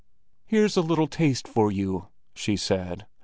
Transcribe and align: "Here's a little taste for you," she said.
"Here's 0.47 0.77
a 0.77 0.81
little 0.81 1.05
taste 1.07 1.47
for 1.47 1.71
you," 1.71 2.07
she 2.33 2.55
said. 2.55 3.05